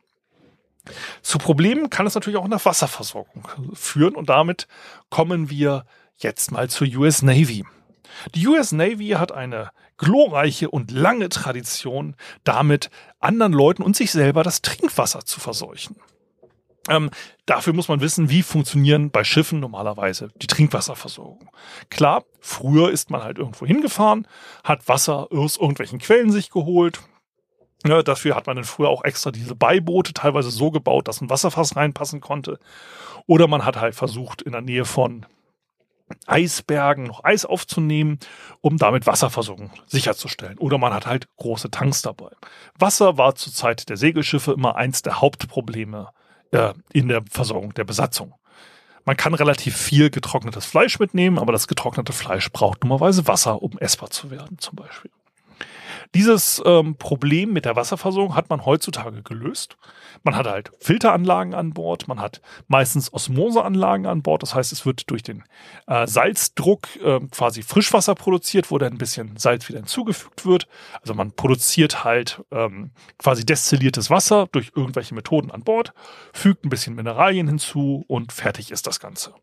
Zu 1.22 1.38
Problemen 1.38 1.90
kann 1.90 2.08
es 2.08 2.16
natürlich 2.16 2.40
auch 2.40 2.48
der 2.48 2.64
Wasserversorgung 2.64 3.48
führen 3.74 4.16
und 4.16 4.30
damit 4.30 4.68
kommen 5.10 5.50
wir 5.50 5.86
jetzt 6.18 6.52
mal 6.52 6.70
zur 6.70 6.88
US 6.96 7.22
Navy. 7.22 7.64
Die 8.36 8.48
US 8.48 8.72
Navy 8.72 9.10
hat 9.10 9.32
eine 9.32 9.70
glorreiche 10.02 10.70
und 10.70 10.92
lange 10.92 11.30
Tradition, 11.30 12.16
damit 12.44 12.90
anderen 13.20 13.54
Leuten 13.54 13.84
und 13.84 13.96
sich 13.96 14.12
selber 14.12 14.44
das 14.44 14.62
Trinkwasser 14.62 15.26
zu 15.26 15.40
verseuchen. 15.40 15.96
Ähm, 16.90 17.12
dafür 17.46 17.74
muss 17.74 17.88
man 17.88 18.02
wissen, 18.02 18.32
wie 18.32 18.42
funktionieren 18.42 19.12
bei 19.12 19.24
Schiffen 19.24 19.60
normalerweise 19.60 20.30
die 20.42 20.48
Trinkwasserversorgung. 20.48 21.52
Klar, 21.90 22.24
früher 22.40 22.90
ist 22.90 23.12
man 23.12 23.24
halt 23.24 23.38
irgendwo 23.38 23.68
hingefahren, 23.68 24.28
hat 24.64 24.88
Wasser 24.88 25.28
aus 25.32 25.58
irgendwelchen 25.58 26.00
Quellen 26.00 26.32
sich 26.32 26.50
geholt. 26.50 27.02
Ja, 27.86 28.02
dafür 28.02 28.36
hat 28.36 28.48
man 28.48 28.56
dann 28.56 28.66
früher 28.66 28.90
auch 28.90 29.04
extra 29.04 29.32
diese 29.32 29.56
Beiboote 29.56 30.14
teilweise 30.14 30.50
so 30.50 30.72
gebaut, 30.72 31.08
dass 31.08 31.22
ein 31.22 31.30
Wasserfass 31.30 31.76
reinpassen 31.76 32.20
konnte. 32.20 32.60
Oder 33.28 33.48
man 33.48 33.66
hat 33.66 33.78
halt 33.78 33.94
versucht, 33.94 34.42
in 34.42 34.52
der 34.52 34.62
Nähe 34.62 34.86
von 34.86 35.28
Eisbergen 36.28 37.06
noch 37.06 37.24
Eis 37.24 37.46
aufzunehmen, 37.46 38.20
um 38.62 38.78
damit 38.78 39.08
Wasserversorgung 39.08 39.72
sicherzustellen. 39.88 40.58
Oder 40.58 40.78
man 40.78 40.94
hat 40.94 41.06
halt 41.06 41.28
große 41.38 41.72
Tanks 41.72 42.02
dabei. 42.02 42.32
Wasser 42.78 43.18
war 43.18 43.36
zur 43.36 43.54
Zeit 43.54 43.90
der 43.90 43.98
Segelschiffe 43.98 44.54
immer 44.54 44.76
eins 44.76 45.02
der 45.02 45.22
Hauptprobleme 45.22 46.10
äh, 46.52 46.74
in 46.94 47.08
der 47.08 47.24
Versorgung 47.30 47.74
der 47.74 47.84
Besatzung. 47.84 48.34
Man 49.06 49.18
kann 49.18 49.34
relativ 49.34 49.76
viel 49.76 50.10
getrocknetes 50.10 50.66
Fleisch 50.66 51.00
mitnehmen, 51.00 51.40
aber 51.40 51.52
das 51.52 51.68
getrocknete 51.68 52.14
Fleisch 52.14 52.52
braucht 52.52 52.84
normalerweise 52.84 53.28
Wasser, 53.28 53.62
um 53.62 53.78
essbar 53.80 54.12
zu 54.12 54.30
werden, 54.30 54.60
zum 54.60 54.76
Beispiel. 54.76 55.12
Dieses 56.16 56.62
ähm, 56.66 56.96
Problem 56.96 57.54
mit 57.54 57.66
der 57.66 57.76
Wasserversorgung 57.76 58.36
hat 58.36 58.50
man 58.50 58.66
heutzutage 58.66 59.24
gelöst. 59.24 59.78
Man 60.24 60.36
hat 60.36 60.48
halt 60.48 60.72
Filteranlagen 60.80 61.54
an 61.54 61.72
Bord, 61.72 62.08
man 62.08 62.20
hat 62.20 62.42
meistens 62.68 63.14
Osmoseanlagen 63.14 64.06
an 64.06 64.22
Bord. 64.22 64.44
Das 64.44 64.56
heißt, 64.56 64.72
es 64.72 64.86
wird 64.86 65.10
durch 65.10 65.24
den 65.24 65.44
äh, 65.88 66.08
Salzdruck 66.08 66.96
äh, 66.98 67.20
quasi 67.32 67.64
Frischwasser 67.64 68.16
produziert, 68.16 68.72
wo 68.72 68.78
dann 68.78 68.94
ein 68.94 68.98
bisschen 68.98 69.38
Salz 69.38 69.68
wieder 69.70 69.80
hinzugefügt 69.80 70.46
wird. 70.46 70.68
Also 71.02 71.14
man 71.14 71.32
produziert 71.32 72.04
halt 72.04 72.44
ähm, 72.52 72.92
quasi 73.18 73.46
destilliertes 73.46 74.10
Wasser 74.10 74.48
durch 74.52 74.72
irgendwelche 74.76 75.16
Methoden 75.16 75.52
an 75.52 75.64
Bord, 75.64 75.94
fügt 76.34 76.66
ein 76.66 76.70
bisschen 76.70 76.96
Mineralien 76.96 77.48
hinzu 77.48 78.04
und 78.08 78.32
fertig 78.32 78.72
ist 78.72 78.88
das 78.88 79.00
Ganze. 79.00 79.34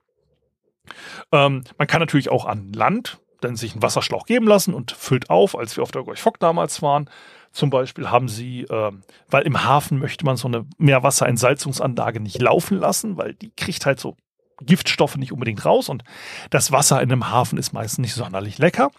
Ähm, 1.32 1.64
man 1.76 1.86
kann 1.86 2.00
natürlich 2.00 2.30
auch 2.30 2.44
an 2.44 2.72
Land 2.72 3.20
dann 3.40 3.56
sich 3.56 3.72
einen 3.72 3.82
Wasserschlauch 3.82 4.26
geben 4.26 4.46
lassen 4.46 4.74
und 4.74 4.92
füllt 4.92 5.30
auf, 5.30 5.56
als 5.56 5.76
wir 5.76 5.82
auf 5.82 5.92
der 5.92 6.02
Gorch 6.02 6.20
Fock 6.20 6.38
damals 6.38 6.82
waren. 6.82 7.08
Zum 7.52 7.70
Beispiel 7.70 8.10
haben 8.10 8.28
sie, 8.28 8.62
äh, 8.62 8.92
weil 9.30 9.42
im 9.44 9.64
Hafen 9.64 9.98
möchte 9.98 10.24
man 10.24 10.36
so 10.36 10.48
eine 10.48 10.66
Meerwasserentsalzungsanlage 10.78 12.20
nicht 12.20 12.40
laufen 12.40 12.78
lassen, 12.78 13.16
weil 13.16 13.34
die 13.34 13.50
kriegt 13.56 13.86
halt 13.86 14.00
so 14.00 14.16
Giftstoffe 14.60 15.16
nicht 15.16 15.32
unbedingt 15.32 15.64
raus 15.64 15.88
und 15.88 16.04
das 16.50 16.72
Wasser 16.72 17.00
in 17.00 17.12
einem 17.12 17.30
Hafen 17.30 17.58
ist 17.58 17.72
meistens 17.72 17.98
nicht 17.98 18.14
sonderlich 18.14 18.58
lecker. 18.58 18.90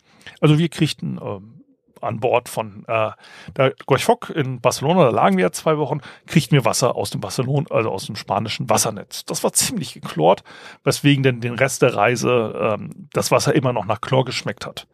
Also 0.41 0.57
wir 0.57 0.69
kriegten 0.69 1.19
ähm, 1.21 1.58
an 2.01 2.19
Bord 2.19 2.49
von 2.49 2.83
äh, 2.87 3.11
der 3.55 3.73
Gorch 3.85 4.05
Fock 4.05 4.29
in 4.29 4.61
Barcelona, 4.61 5.05
da 5.05 5.09
lagen 5.09 5.37
wir 5.37 5.43
ja 5.43 5.51
zwei 5.51 5.77
Wochen, 5.77 6.01
kriegten 6.27 6.53
wir 6.53 6.65
Wasser 6.65 6.95
aus 6.95 7.09
dem 7.09 7.21
Barcelona, 7.21 7.67
also 7.69 7.89
aus 7.89 8.05
dem 8.05 8.15
spanischen 8.15 8.69
Wassernetz. 8.69 9.25
Das 9.25 9.43
war 9.43 9.53
ziemlich 9.53 9.93
geklort, 9.93 10.43
weswegen 10.83 11.23
denn 11.23 11.41
den 11.41 11.55
Rest 11.55 11.81
der 11.81 11.95
Reise 11.95 12.53
ähm, 12.59 13.07
das 13.13 13.31
Wasser 13.31 13.55
immer 13.55 13.73
noch 13.73 13.85
nach 13.85 14.01
Chlor 14.01 14.25
geschmeckt 14.25 14.65
hat. 14.65 14.87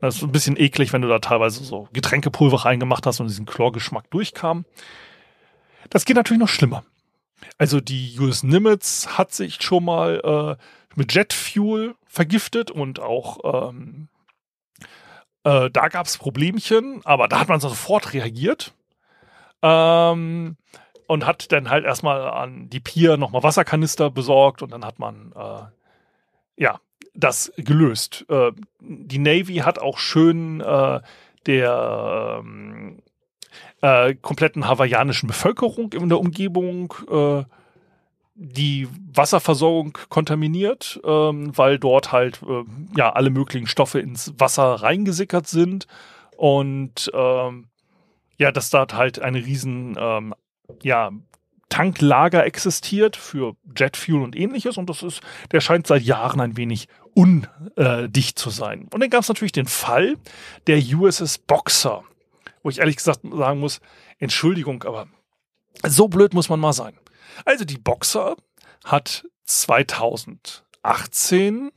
Das 0.00 0.16
ist 0.16 0.22
ein 0.22 0.32
bisschen 0.32 0.56
eklig, 0.56 0.92
wenn 0.92 1.02
du 1.02 1.08
da 1.08 1.18
teilweise 1.18 1.64
so 1.64 1.88
Getränkepulver 1.92 2.64
reingemacht 2.64 3.04
hast 3.06 3.20
und 3.20 3.26
diesen 3.26 3.46
Chlorgeschmack 3.46 4.10
durchkam. 4.10 4.64
Das 5.90 6.04
geht 6.04 6.16
natürlich 6.16 6.40
noch 6.40 6.48
schlimmer. 6.48 6.84
Also 7.56 7.80
die 7.80 8.16
US 8.20 8.42
Nimitz 8.42 9.08
hat 9.18 9.32
sich 9.32 9.60
schon 9.60 9.84
mal 9.84 10.56
äh, 10.58 10.62
mit 10.96 11.14
Jetfuel 11.14 11.94
vergiftet 12.06 12.70
und 12.70 13.00
auch 13.00 13.70
ähm, 13.70 14.08
äh, 15.48 15.70
da 15.70 15.88
gab 15.88 16.06
es 16.06 16.18
Problemchen, 16.18 17.00
aber 17.04 17.26
da 17.26 17.40
hat 17.40 17.48
man 17.48 17.60
sofort 17.60 18.12
reagiert. 18.12 18.74
Ähm, 19.62 20.56
und 21.06 21.26
hat 21.26 21.50
dann 21.52 21.70
halt 21.70 21.86
erstmal 21.86 22.28
an 22.28 22.68
die 22.68 22.80
Pier 22.80 23.16
nochmal 23.16 23.42
Wasserkanister 23.42 24.10
besorgt 24.10 24.60
und 24.60 24.72
dann 24.72 24.84
hat 24.84 24.98
man 24.98 25.32
äh, 25.34 26.62
ja 26.62 26.80
das 27.14 27.50
gelöst. 27.56 28.26
Äh, 28.28 28.52
die 28.80 29.18
Navy 29.18 29.56
hat 29.56 29.78
auch 29.78 29.96
schön 29.98 30.60
äh, 30.60 31.00
der 31.46 32.40
ähm, 32.40 33.02
äh, 33.80 34.14
kompletten 34.16 34.68
hawaiianischen 34.68 35.28
Bevölkerung 35.28 35.94
in 35.94 36.10
der 36.10 36.20
Umgebung 36.20 36.92
äh, 37.10 37.44
die 38.40 38.86
Wasserversorgung 39.12 39.98
kontaminiert, 40.08 41.00
ähm, 41.04 41.56
weil 41.56 41.78
dort 41.78 42.12
halt 42.12 42.40
äh, 42.42 42.62
ja 42.96 43.12
alle 43.12 43.30
möglichen 43.30 43.66
Stoffe 43.66 43.98
ins 43.98 44.32
Wasser 44.38 44.74
reingesickert 44.74 45.48
sind 45.48 45.88
und 46.36 47.10
ähm, 47.12 47.66
ja, 48.38 48.52
dass 48.52 48.70
dort 48.70 48.94
halt 48.94 49.20
eine 49.20 49.44
riesen 49.44 49.96
ähm, 49.98 50.34
ja 50.84 51.10
Tanklager 51.68 52.46
existiert 52.46 53.16
für 53.16 53.56
Jetfuel 53.76 54.22
und 54.22 54.36
ähnliches 54.36 54.78
und 54.78 54.88
das 54.88 55.02
ist, 55.02 55.20
der 55.50 55.60
scheint 55.60 55.88
seit 55.88 56.02
Jahren 56.02 56.40
ein 56.40 56.56
wenig 56.56 56.88
undicht 57.14 58.38
zu 58.38 58.50
sein. 58.50 58.88
Und 58.92 59.00
dann 59.00 59.10
gab 59.10 59.22
es 59.22 59.28
natürlich 59.28 59.52
den 59.52 59.66
Fall 59.66 60.16
der 60.66 60.78
USS 60.78 61.38
Boxer, 61.38 62.04
wo 62.62 62.70
ich 62.70 62.78
ehrlich 62.78 62.96
gesagt 62.96 63.20
sagen 63.30 63.60
muss, 63.60 63.80
Entschuldigung, 64.18 64.84
aber 64.84 65.08
so 65.84 66.08
blöd 66.08 66.32
muss 66.32 66.48
man 66.48 66.60
mal 66.60 66.72
sein. 66.72 66.94
Also 67.44 67.64
die 67.64 67.78
Boxer 67.78 68.36
hat 68.84 69.26
2018 69.44 71.70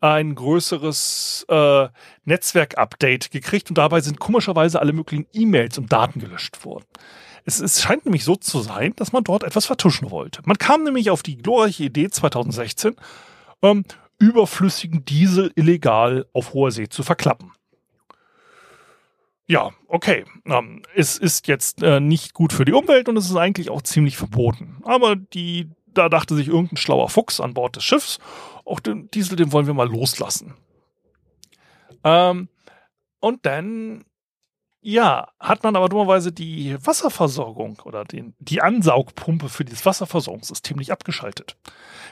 ein 0.00 0.34
größeres 0.34 1.44
äh, 1.48 1.88
Netzwerk-Update 2.24 3.30
gekriegt 3.30 3.70
und 3.70 3.78
dabei 3.78 4.00
sind 4.00 4.18
komischerweise 4.18 4.80
alle 4.80 4.92
möglichen 4.92 5.26
E-Mails 5.32 5.78
und 5.78 5.92
Daten 5.92 6.20
gelöscht 6.20 6.64
worden. 6.64 6.86
Es, 7.44 7.60
es, 7.60 7.82
scheint 7.82 8.04
nämlich 8.04 8.24
so 8.24 8.36
zu 8.36 8.60
sein, 8.60 8.94
dass 8.96 9.12
man 9.12 9.24
dort 9.24 9.44
etwas 9.44 9.66
vertuschen 9.66 10.10
wollte. 10.10 10.42
Man 10.44 10.58
kam 10.58 10.84
nämlich 10.84 11.10
auf 11.10 11.22
die 11.22 11.36
glorreiche 11.36 11.84
Idee 11.84 12.08
2016, 12.08 12.96
ähm, 13.62 13.84
überflüssigen 14.18 15.04
Diesel 15.04 15.52
illegal 15.54 16.26
auf 16.32 16.52
hoher 16.52 16.70
See 16.70 16.88
zu 16.88 17.02
verklappen. 17.02 17.52
Ja, 19.50 19.72
okay. 19.88 20.24
Ähm, 20.46 20.82
es 20.94 21.18
ist 21.18 21.48
jetzt 21.48 21.82
äh, 21.82 21.98
nicht 21.98 22.34
gut 22.34 22.52
für 22.52 22.64
die 22.64 22.72
Umwelt 22.72 23.08
und 23.08 23.16
es 23.16 23.28
ist 23.28 23.34
eigentlich 23.34 23.68
auch 23.68 23.82
ziemlich 23.82 24.16
verboten. 24.16 24.76
Aber 24.84 25.16
die, 25.16 25.68
da 25.88 26.08
dachte 26.08 26.36
sich 26.36 26.46
irgendein 26.46 26.76
schlauer 26.76 27.08
Fuchs 27.08 27.40
an 27.40 27.52
Bord 27.52 27.74
des 27.74 27.82
Schiffs, 27.82 28.20
auch 28.64 28.78
den 28.78 29.10
Diesel, 29.10 29.34
den 29.34 29.50
wollen 29.50 29.66
wir 29.66 29.74
mal 29.74 29.88
loslassen. 29.88 30.54
Ähm, 32.04 32.48
und 33.18 33.44
dann, 33.44 34.04
ja, 34.82 35.26
hat 35.40 35.64
man 35.64 35.74
aber 35.74 35.88
dummerweise 35.88 36.30
die 36.30 36.76
Wasserversorgung 36.86 37.80
oder 37.84 38.04
den, 38.04 38.36
die 38.38 38.62
Ansaugpumpe 38.62 39.48
für 39.48 39.64
dieses 39.64 39.84
Wasserversorgungssystem 39.84 40.76
nicht 40.76 40.92
abgeschaltet. 40.92 41.56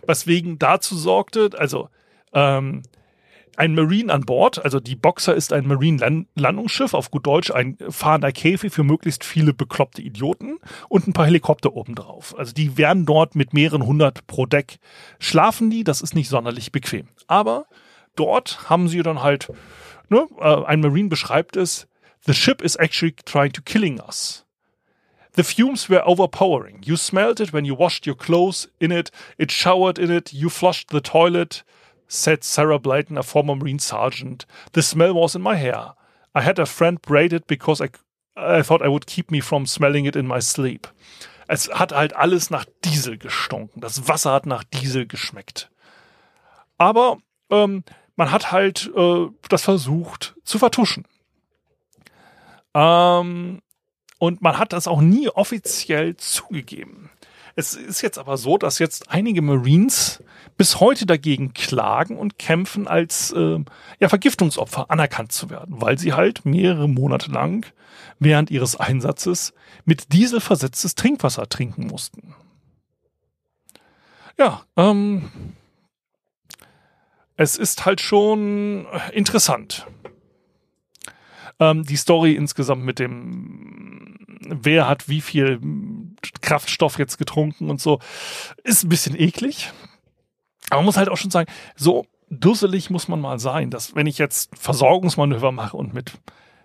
Weswegen 0.04 0.58
dazu 0.58 0.96
sorgte, 0.96 1.50
also 1.56 1.88
ähm, 2.32 2.82
ein 3.58 3.74
Marine 3.74 4.12
an 4.12 4.20
Bord, 4.20 4.64
also 4.64 4.78
die 4.78 4.94
Boxer 4.94 5.34
ist 5.34 5.52
ein 5.52 5.66
Marine-Landungsschiff, 5.66 6.94
auf 6.94 7.10
gut 7.10 7.26
Deutsch 7.26 7.50
ein 7.50 7.76
fahrender 7.88 8.30
Käfig 8.30 8.72
für 8.72 8.84
möglichst 8.84 9.24
viele 9.24 9.52
bekloppte 9.52 10.00
Idioten 10.00 10.58
und 10.88 11.08
ein 11.08 11.12
paar 11.12 11.26
Helikopter 11.26 11.72
obendrauf. 11.72 12.38
Also 12.38 12.52
die 12.52 12.78
werden 12.78 13.04
dort 13.04 13.34
mit 13.34 13.54
mehreren 13.54 13.84
hundert 13.84 14.28
pro 14.28 14.46
Deck 14.46 14.78
schlafen 15.18 15.70
die, 15.70 15.82
das 15.82 16.02
ist 16.02 16.14
nicht 16.14 16.28
sonderlich 16.28 16.70
bequem. 16.70 17.08
Aber 17.26 17.66
dort 18.14 18.70
haben 18.70 18.88
sie 18.88 19.02
dann 19.02 19.22
halt, 19.22 19.50
ne, 20.08 20.28
äh, 20.38 20.64
ein 20.64 20.80
Marine 20.80 21.08
beschreibt 21.08 21.56
es, 21.56 21.88
The 22.26 22.34
ship 22.34 22.62
is 22.62 22.76
actually 22.76 23.16
trying 23.24 23.52
to 23.54 23.62
killing 23.62 24.00
us. 24.00 24.46
The 25.34 25.42
fumes 25.42 25.90
were 25.90 26.06
overpowering. 26.06 26.82
You 26.84 26.96
smelled 26.96 27.40
it 27.40 27.52
when 27.52 27.64
you 27.64 27.76
washed 27.76 28.06
your 28.06 28.16
clothes 28.16 28.70
in 28.78 28.92
it, 28.92 29.10
it 29.36 29.50
showered 29.50 29.98
in 29.98 30.10
it, 30.10 30.32
you 30.32 30.48
flushed 30.48 30.90
the 30.90 31.00
toilet, 31.00 31.64
said 32.08 32.42
Sarah 32.42 32.78
Blayton, 32.78 33.18
a 33.18 33.22
former 33.22 33.54
Marine 33.54 33.78
sergeant. 33.78 34.46
The 34.72 34.82
smell 34.82 35.14
was 35.14 35.34
in 35.34 35.42
my 35.42 35.56
hair. 35.56 35.94
I 36.34 36.40
had 36.40 36.58
a 36.58 36.66
friend 36.66 37.00
braid 37.00 37.32
it 37.32 37.46
because 37.46 37.80
I, 37.80 37.90
I 38.36 38.62
thought 38.62 38.82
I 38.82 38.88
would 38.88 39.06
keep 39.06 39.30
me 39.30 39.40
from 39.40 39.66
smelling 39.66 40.06
it 40.06 40.16
in 40.16 40.26
my 40.26 40.40
sleep. 40.40 40.88
Es 41.48 41.68
hat 41.68 41.92
halt 41.92 42.14
alles 42.14 42.50
nach 42.50 42.66
Diesel 42.84 43.16
gestunken. 43.16 43.80
Das 43.80 44.06
Wasser 44.08 44.32
hat 44.32 44.46
nach 44.46 44.64
Diesel 44.64 45.06
geschmeckt. 45.06 45.70
Aber 46.76 47.18
ähm, 47.50 47.84
man 48.16 48.30
hat 48.30 48.52
halt 48.52 48.90
äh, 48.94 49.26
das 49.48 49.62
versucht 49.62 50.34
zu 50.44 50.58
vertuschen. 50.58 51.06
Ähm, 52.74 53.62
und 54.18 54.42
man 54.42 54.58
hat 54.58 54.72
das 54.72 54.88
auch 54.88 55.00
nie 55.00 55.28
offiziell 55.28 56.16
zugegeben. 56.16 57.10
Es 57.58 57.74
ist 57.74 58.02
jetzt 58.02 58.18
aber 58.18 58.36
so, 58.36 58.56
dass 58.56 58.78
jetzt 58.78 59.10
einige 59.10 59.42
Marines 59.42 60.22
bis 60.56 60.78
heute 60.78 61.06
dagegen 61.06 61.54
klagen 61.54 62.16
und 62.16 62.38
kämpfen, 62.38 62.86
als 62.86 63.32
äh, 63.32 63.58
ja, 63.98 64.08
Vergiftungsopfer 64.08 64.92
anerkannt 64.92 65.32
zu 65.32 65.50
werden, 65.50 65.80
weil 65.80 65.98
sie 65.98 66.12
halt 66.12 66.44
mehrere 66.44 66.88
Monate 66.88 67.32
lang 67.32 67.66
während 68.20 68.52
ihres 68.52 68.76
Einsatzes 68.76 69.54
mit 69.84 70.12
Diesel 70.12 70.38
versetztes 70.38 70.94
Trinkwasser 70.94 71.48
trinken 71.48 71.88
mussten. 71.88 72.32
Ja, 74.38 74.62
ähm, 74.76 75.28
es 77.34 77.56
ist 77.56 77.86
halt 77.86 78.00
schon 78.00 78.86
interessant. 79.12 79.84
Ähm, 81.58 81.82
die 81.82 81.96
Story 81.96 82.34
insgesamt 82.34 82.84
mit 82.84 83.00
dem, 83.00 84.16
wer 84.46 84.86
hat 84.86 85.08
wie 85.08 85.20
viel 85.20 85.58
Kraftstoff 86.40 86.98
jetzt 86.98 87.18
getrunken 87.18 87.70
und 87.70 87.80
so, 87.80 87.98
ist 88.64 88.84
ein 88.84 88.88
bisschen 88.88 89.18
eklig. 89.18 89.72
Aber 90.70 90.80
man 90.80 90.86
muss 90.86 90.96
halt 90.96 91.08
auch 91.08 91.16
schon 91.16 91.30
sagen, 91.30 91.50
so 91.76 92.06
dusselig 92.30 92.90
muss 92.90 93.08
man 93.08 93.20
mal 93.20 93.38
sein, 93.38 93.70
dass 93.70 93.94
wenn 93.94 94.06
ich 94.06 94.18
jetzt 94.18 94.50
Versorgungsmanöver 94.58 95.52
mache 95.52 95.76
und 95.76 95.94
mit 95.94 96.12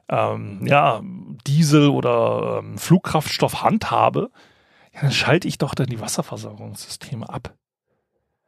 ähm, 0.10 0.66
ja, 0.66 1.02
Diesel 1.48 1.90
oder 1.90 2.60
ähm, 2.60 2.78
Flugkraftstoff 2.78 3.64
handhabe, 3.64 4.30
ja, 4.94 5.02
dann 5.02 5.12
schalte 5.12 5.48
ich 5.48 5.58
doch 5.58 5.74
dann 5.74 5.88
die 5.88 6.00
Wasserversorgungssysteme 6.00 7.28
ab. 7.28 7.56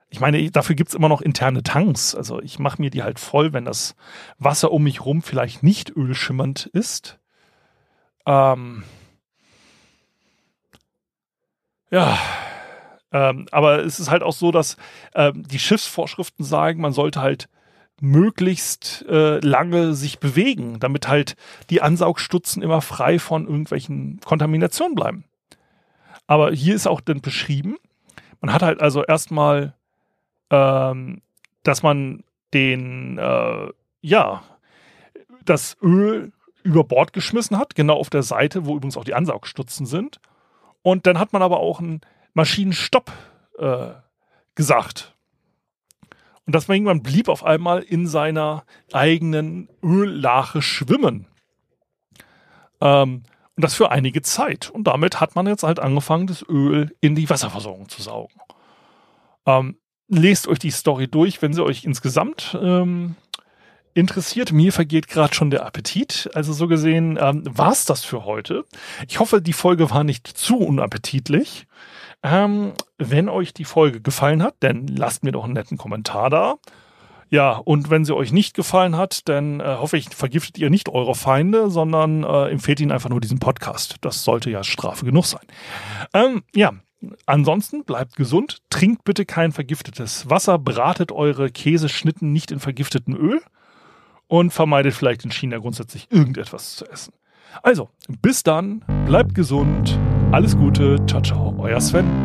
Ich 0.10 0.20
meine, 0.20 0.50
dafür 0.52 0.76
gibt's 0.76 0.94
immer 0.94 1.10
noch 1.10 1.22
interne 1.22 1.64
Tanks. 1.64 2.16
Also 2.16 2.42
ich 2.42 2.60
mache 2.60 2.82
mir 2.82 2.90
die 2.90 3.04
halt 3.04 3.20
voll, 3.20 3.54
wenn 3.54 3.66
das 3.66 3.96
Wasser 4.38 4.72
um 4.72 4.84
mich 4.84 5.04
rum 5.04 5.22
vielleicht 5.22 5.64
nicht 5.64 5.96
ölschimmernd 5.96 6.68
ist. 6.68 7.20
Ähm 8.26 8.84
ja, 11.92 12.18
ähm, 13.12 13.48
aber 13.52 13.84
es 13.84 14.00
ist 14.00 14.10
halt 14.10 14.24
auch 14.24 14.34
so, 14.34 14.52
dass 14.52 14.78
ähm, 15.14 15.44
die 15.48 15.60
Schiffsvorschriften 15.60 16.46
sagen, 16.46 16.82
man 16.82 16.94
sollte 16.94 17.22
halt 17.22 17.48
möglichst 18.02 19.06
äh, 19.08 19.40
lange 19.40 19.94
sich 19.94 20.20
bewegen, 20.20 20.80
damit 20.80 21.08
halt 21.08 21.36
die 21.70 21.82
Ansaugstutzen 21.82 22.62
immer 22.62 22.82
frei 22.82 23.20
von 23.20 23.46
irgendwelchen 23.46 24.20
Kontaminationen 24.20 24.96
bleiben. 24.96 25.24
Aber 26.28 26.52
hier 26.52 26.76
ist 26.76 26.88
auch 26.88 27.00
dann 27.00 27.22
beschrieben, 27.22 27.78
man 28.42 28.52
hat 28.52 28.64
halt 28.64 28.82
also 28.82 29.04
erstmal 29.04 29.76
ähm, 30.50 31.22
dass 31.64 31.84
man 31.84 32.24
den, 32.54 33.18
äh, 33.18 33.68
ja, 34.02 34.44
das 35.44 35.78
Öl 35.82 36.32
über 36.64 36.84
Bord 36.84 37.14
geschmissen 37.14 37.58
hat, 37.58 37.76
genau 37.76 37.96
auf 37.96 38.10
der 38.10 38.24
Seite, 38.24 38.66
wo 38.66 38.76
übrigens 38.76 38.98
auch 38.98 39.04
die 39.04 39.14
Ansaugstutzen 39.14 39.86
sind. 39.86 40.20
Und 40.86 41.08
dann 41.08 41.18
hat 41.18 41.34
man 41.34 41.42
aber 41.42 41.62
auch 41.62 41.80
einen 41.80 42.02
Maschinenstopp 42.36 43.12
äh, 43.58 43.88
gesagt. 44.54 45.16
Und 46.46 46.54
das 46.54 46.70
irgendwann 46.70 47.02
blieb 47.02 47.28
auf 47.28 47.44
einmal 47.44 47.82
in 47.82 48.06
seiner 48.06 48.66
eigenen 48.94 49.68
Öllache 49.82 50.62
schwimmen. 50.62 51.26
Ähm, 52.82 53.24
und 53.56 53.64
das 53.64 53.74
für 53.74 53.90
einige 53.90 54.22
Zeit. 54.22 54.70
Und 54.70 54.84
damit 54.84 55.20
hat 55.20 55.36
man 55.36 55.48
jetzt 55.48 55.64
halt 55.64 55.80
angefangen, 55.80 56.28
das 56.28 56.48
Öl 56.48 56.96
in 57.02 57.16
die 57.16 57.32
Wasserversorgung 57.32 57.90
zu 57.90 58.04
saugen. 58.04 58.40
Ähm, 59.48 59.80
lest 60.08 60.48
euch 60.48 60.60
die 60.60 60.70
Story 60.70 61.08
durch, 61.08 61.42
wenn 61.42 61.54
sie 61.54 61.64
euch 61.64 61.84
insgesamt 61.84 62.56
ähm, 62.62 63.16
interessiert. 63.96 64.52
Mir 64.52 64.72
vergeht 64.72 65.08
gerade 65.08 65.34
schon 65.34 65.50
der 65.50 65.66
Appetit. 65.66 66.30
Also 66.36 66.54
so 66.54 66.68
gesehen 66.68 67.18
ähm, 67.20 67.44
war's 67.50 67.86
das 67.86 68.06
für 68.06 68.26
heute. 68.26 68.66
Ich 69.08 69.20
hoffe, 69.20 69.42
die 69.42 69.54
Folge 69.54 69.90
war 69.90 70.04
nicht 70.04 70.28
zu 70.28 70.58
unappetitlich. 70.58 71.66
Ähm, 72.22 72.74
wenn 72.98 73.30
euch 73.30 73.54
die 73.54 73.66
Folge 73.66 74.02
gefallen 74.02 74.44
hat, 74.44 74.56
dann 74.60 74.88
lasst 74.88 75.24
mir 75.24 75.32
doch 75.32 75.46
einen 75.46 75.54
netten 75.54 75.78
Kommentar 75.78 76.30
da. 76.30 76.56
Ja, 77.30 77.54
und 77.54 77.90
wenn 77.90 78.06
sie 78.06 78.16
euch 78.16 78.32
nicht 78.32 78.54
gefallen 78.54 78.98
hat, 78.98 79.28
dann 79.28 79.60
äh, 79.60 79.78
hoffe 79.80 79.98
ich, 79.98 80.10
vergiftet 80.10 80.58
ihr 80.58 80.70
nicht 80.70 80.90
eure 80.90 81.16
Feinde, 81.16 81.72
sondern 81.72 82.24
äh, 82.24 82.50
empfehlt 82.50 82.80
ihnen 82.80 82.92
einfach 82.92 83.10
nur 83.10 83.22
diesen 83.22 83.40
Podcast. 83.40 83.96
Das 84.02 84.24
sollte 84.24 84.52
ja 84.52 84.64
Strafe 84.64 85.06
genug 85.06 85.26
sein. 85.26 85.46
Ähm, 86.14 86.44
ja, 86.54 86.74
Ansonsten 87.28 87.84
bleibt 87.84 88.16
gesund, 88.16 88.64
trinkt 88.72 89.04
bitte 89.04 89.26
kein 89.26 89.52
vergiftetes 89.52 90.28
Wasser, 90.28 90.58
bratet 90.58 91.12
eure 91.12 91.52
Käseschnitten 91.52 92.32
nicht 92.32 92.50
in 92.50 92.60
vergiftetem 92.60 93.16
Öl 93.16 93.42
und 94.28 94.52
vermeidet 94.52 94.94
vielleicht 94.94 95.24
in 95.26 95.32
China 95.32 95.58
grundsätzlich 95.58 96.08
irgendetwas 96.12 96.76
zu 96.76 96.86
essen. 96.86 97.14
Also, 97.64 97.90
bis 98.22 98.44
dann, 98.44 98.84
bleibt 99.06 99.34
gesund, 99.34 99.98
alles 100.32 100.58
Gute, 100.58 100.98
ciao, 101.06 101.22
ciao, 101.22 101.56
euer 101.58 101.80
Sven. 101.80 102.25